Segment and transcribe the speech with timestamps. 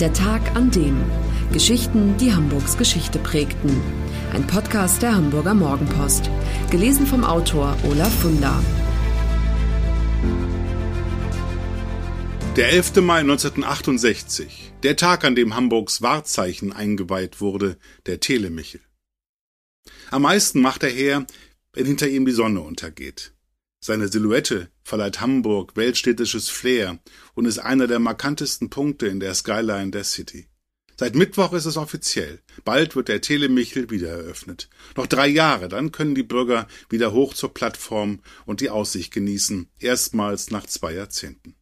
[0.00, 1.04] Der Tag an dem.
[1.52, 3.82] Geschichten, die Hamburgs Geschichte prägten.
[4.32, 6.30] Ein Podcast der Hamburger Morgenpost.
[6.70, 8.64] Gelesen vom Autor Olaf Funder.
[12.56, 12.96] Der 11.
[13.02, 14.72] Mai 1968.
[14.84, 17.76] Der Tag, an dem Hamburgs Wahrzeichen eingeweiht wurde,
[18.06, 18.80] der Telemichel.
[20.10, 21.26] Am meisten macht er her,
[21.74, 23.34] wenn hinter ihm die Sonne untergeht.
[23.82, 26.98] Seine Silhouette verleiht Hamburg weltstädtisches Flair
[27.34, 30.48] und ist einer der markantesten Punkte in der Skyline der City.
[30.98, 32.42] Seit Mittwoch ist es offiziell.
[32.62, 34.68] Bald wird der Telemichel wieder eröffnet.
[34.96, 39.70] Noch drei Jahre, dann können die Bürger wieder hoch zur Plattform und die Aussicht genießen.
[39.78, 41.56] Erstmals nach zwei Jahrzehnten.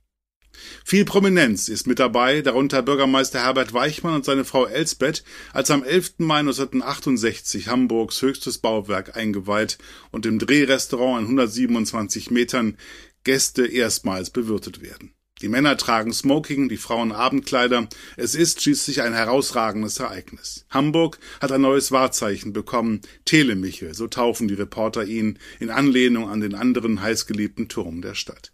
[0.85, 5.83] Viel Prominenz ist mit dabei, darunter Bürgermeister Herbert Weichmann und seine Frau Elsbeth, als am
[5.83, 6.15] 11.
[6.19, 9.79] Mai 1968 Hamburgs höchstes Bauwerk eingeweiht
[10.11, 12.77] und im Drehrestaurant an 127 Metern
[13.25, 15.13] Gäste erstmals bewirtet werden.
[15.41, 17.89] Die Männer tragen Smoking, die Frauen Abendkleider.
[18.17, 20.67] Es ist schließlich ein herausragendes Ereignis.
[20.69, 23.03] Hamburg hat ein neues Wahrzeichen bekommen.
[23.25, 28.53] Telemichel, so taufen die Reporter ihn, in Anlehnung an den anderen heißgeliebten Turm der Stadt.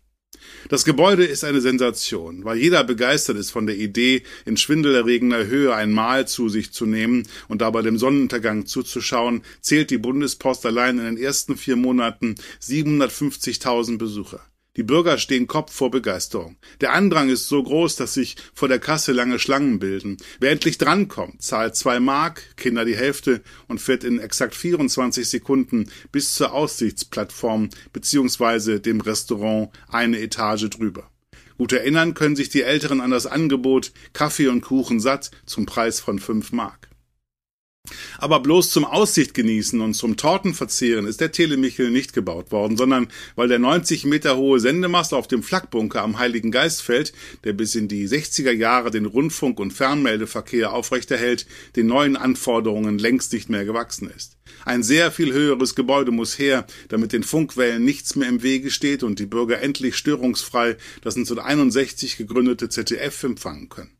[0.68, 5.74] Das Gebäude ist eine Sensation, weil jeder begeistert ist von der Idee, in schwindelerregender Höhe
[5.74, 10.98] ein Mahl zu sich zu nehmen und dabei dem Sonnenuntergang zuzuschauen, zählt die Bundespost allein
[10.98, 14.40] in den ersten vier Monaten 750.000 Besucher.
[14.76, 16.56] Die Bürger stehen Kopf vor Begeisterung.
[16.80, 20.16] Der Andrang ist so groß, dass sich vor der Kasse lange Schlangen bilden.
[20.40, 25.88] Wer endlich drankommt, zahlt zwei Mark, Kinder die Hälfte und fährt in exakt 24 Sekunden
[26.10, 28.80] bis zur Aussichtsplattform bzw.
[28.80, 31.08] dem Restaurant eine Etage drüber.
[31.56, 36.00] Gut erinnern können sich die Älteren an das Angebot Kaffee und Kuchen satt zum Preis
[36.00, 36.88] von fünf Mark.
[38.18, 43.08] Aber bloß zum Aussicht genießen und zum Tortenverzehren ist der Telemichel nicht gebaut worden, sondern
[43.36, 47.12] weil der 90 Meter hohe Sendemast auf dem Flakbunker am Heiligen Geistfeld,
[47.44, 53.32] der bis in die 60er Jahre den Rundfunk- und Fernmeldeverkehr aufrechterhält, den neuen Anforderungen längst
[53.32, 54.38] nicht mehr gewachsen ist.
[54.64, 59.02] Ein sehr viel höheres Gebäude muss her, damit den Funkwellen nichts mehr im Wege steht
[59.02, 63.90] und die Bürger endlich störungsfrei das 1961 gegründete ZDF empfangen können.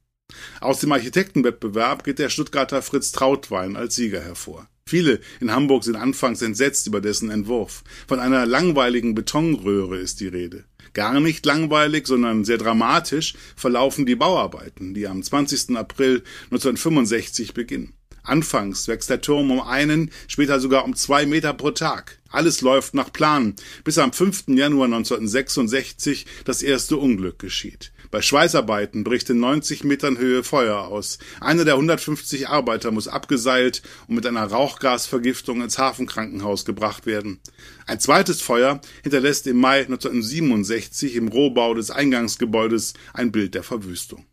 [0.64, 4.66] Aus dem Architektenwettbewerb geht der Stuttgarter Fritz Trautwein als Sieger hervor.
[4.86, 7.84] Viele in Hamburg sind anfangs entsetzt über dessen Entwurf.
[8.08, 10.64] Von einer langweiligen Betonröhre ist die Rede.
[10.94, 15.76] Gar nicht langweilig, sondern sehr dramatisch verlaufen die Bauarbeiten, die am 20.
[15.76, 17.92] April 1965 beginnen.
[18.22, 22.20] Anfangs wächst der Turm um einen, später sogar um zwei Meter pro Tag.
[22.30, 23.54] Alles läuft nach Plan,
[23.84, 24.44] bis am 5.
[24.48, 27.92] Januar 1966 das erste Unglück geschieht.
[28.14, 31.18] Bei Schweißarbeiten bricht in 90 Metern Höhe Feuer aus.
[31.40, 37.40] Einer der 150 Arbeiter muss abgeseilt und mit einer Rauchgasvergiftung ins Hafenkrankenhaus gebracht werden.
[37.88, 44.24] Ein zweites Feuer hinterlässt im Mai 1967 im Rohbau des Eingangsgebäudes ein Bild der Verwüstung.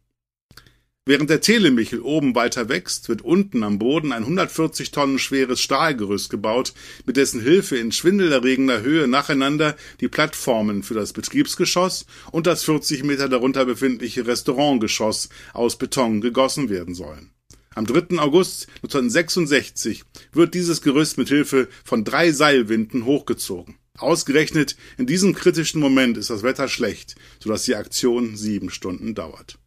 [1.04, 6.30] Während der Telemichel oben weiter wächst, wird unten am Boden ein 140 Tonnen schweres Stahlgerüst
[6.30, 6.76] gebaut,
[7.08, 13.04] mit dessen Hilfe in schwindelerregender Höhe nacheinander die Plattformen für das Betriebsgeschoss und das 40
[13.04, 17.32] Meter darunter befindliche Restaurantgeschoss aus Beton gegossen werden sollen.
[17.74, 18.20] Am 3.
[18.20, 23.80] August 1966 wird dieses Gerüst mit Hilfe von drei Seilwinden hochgezogen.
[23.98, 29.58] Ausgerechnet in diesem kritischen Moment ist das Wetter schlecht, sodass die Aktion sieben Stunden dauert.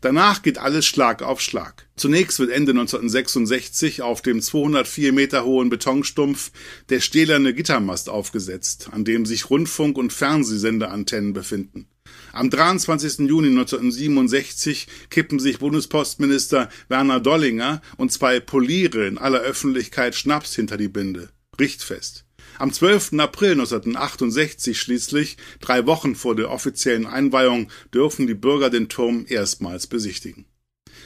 [0.00, 1.88] Danach geht alles Schlag auf Schlag.
[1.96, 6.52] Zunächst wird Ende 1966 auf dem 204 Meter hohen Betonstumpf
[6.88, 11.88] der stählerne Gittermast aufgesetzt, an dem sich Rundfunk- und Fernsehsendeantennen befinden.
[12.32, 13.28] Am 23.
[13.28, 20.76] Juni 1967 kippen sich Bundespostminister Werner Dollinger und zwei Poliere in aller Öffentlichkeit Schnaps hinter
[20.76, 21.30] die Binde.
[21.58, 22.27] Richtfest.
[22.58, 23.12] Am 12.
[23.20, 29.86] April 1968 schließlich, drei Wochen vor der offiziellen Einweihung, dürfen die Bürger den Turm erstmals
[29.86, 30.44] besichtigen.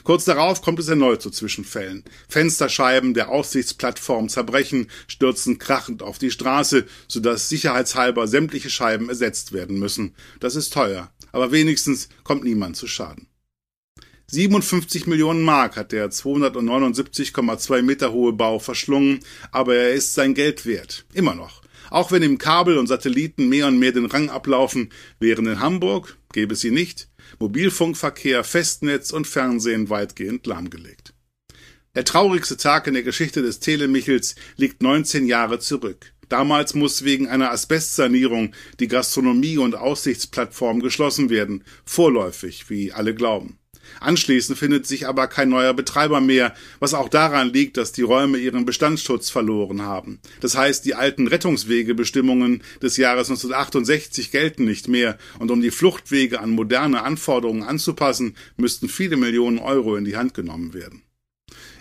[0.03, 2.05] Kurz darauf kommt es erneut zu Zwischenfällen.
[2.27, 9.79] Fensterscheiben der Aussichtsplattform zerbrechen, stürzen krachend auf die Straße, sodass sicherheitshalber sämtliche Scheiben ersetzt werden
[9.79, 10.15] müssen.
[10.41, 13.29] Das ist teuer, aber wenigstens kommt niemand zu Schaden.
[14.35, 19.21] 57 Millionen Mark hat der 279,2 Meter hohe Bau verschlungen,
[19.51, 21.05] aber er ist sein Geld wert.
[21.13, 21.61] Immer noch.
[21.91, 24.89] Auch wenn ihm Kabel und Satelliten mehr und mehr den Rang ablaufen,
[25.21, 31.13] während in Hamburg, gäbe sie nicht, Mobilfunkverkehr, Festnetz und Fernsehen weitgehend lahmgelegt.
[31.95, 36.15] Der traurigste Tag in der Geschichte des Telemichels liegt 19 Jahre zurück.
[36.31, 43.59] Damals muss wegen einer Asbestsanierung die Gastronomie und Aussichtsplattform geschlossen werden, vorläufig, wie alle glauben.
[44.01, 48.39] Anschließend findet sich aber kein neuer Betreiber mehr, was auch daran liegt, dass die Räume
[48.39, 50.21] ihren Bestandsschutz verloren haben.
[50.41, 56.41] Das heißt, die alten Rettungswegebestimmungen des Jahres 1968 gelten nicht mehr und um die Fluchtwege
[56.41, 61.03] an moderne Anforderungen anzupassen, müssten viele Millionen Euro in die Hand genommen werden.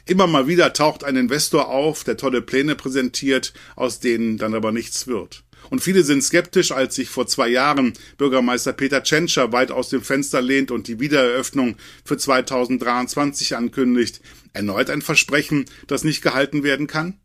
[0.05, 4.71] Immer mal wieder taucht ein Investor auf, der tolle Pläne präsentiert, aus denen dann aber
[4.71, 5.43] nichts wird.
[5.69, 10.01] Und viele sind skeptisch, als sich vor zwei Jahren Bürgermeister Peter Tschentscher weit aus dem
[10.01, 14.21] Fenster lehnt und die Wiedereröffnung für 2023 ankündigt.
[14.53, 17.20] Erneut ein Versprechen, das nicht gehalten werden kann?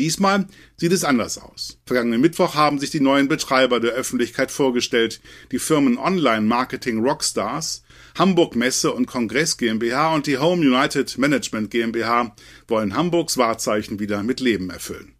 [0.00, 0.46] Diesmal
[0.78, 1.76] sieht es anders aus.
[1.84, 5.20] Vergangenen Mittwoch haben sich die neuen Betreiber der Öffentlichkeit vorgestellt,
[5.52, 7.82] die Firmen Online Marketing Rockstars,
[8.18, 12.34] Hamburg Messe und Kongress GmbH und die Home United Management GmbH
[12.66, 15.16] wollen Hamburgs Wahrzeichen wieder mit Leben erfüllen.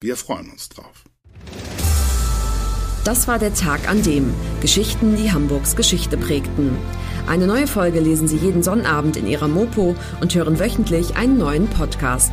[0.00, 1.04] Wir freuen uns drauf.
[3.04, 6.76] Das war der Tag an dem Geschichten, die Hamburgs Geschichte prägten.
[7.28, 11.68] Eine neue Folge lesen Sie jeden Sonnabend in Ihrer Mopo und hören wöchentlich einen neuen
[11.68, 12.32] Podcast.